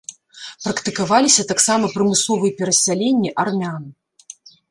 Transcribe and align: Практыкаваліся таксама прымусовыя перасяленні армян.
Практыкаваліся 0.63 1.43
таксама 1.51 1.85
прымусовыя 1.97 2.51
перасяленні 2.61 3.29
армян. 3.47 3.83